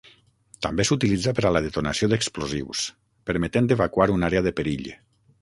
També 0.65 0.85
s'utilitza 0.89 1.33
per 1.39 1.43
a 1.49 1.51
la 1.57 1.61
detonació 1.65 2.09
d'explosius, 2.13 2.81
permetent 3.31 3.71
evacuar 3.79 4.09
una 4.17 4.33
àrea 4.33 4.47
de 4.51 4.57
perill. 4.63 4.91